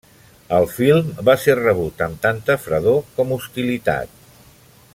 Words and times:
El 0.59 0.63
film 0.77 1.11
va 1.27 1.35
ser 1.43 1.55
rebut 1.59 2.01
amb 2.07 2.17
tanta 2.25 2.57
fredor 2.63 2.99
com 3.19 3.35
hostilitat. 3.37 4.17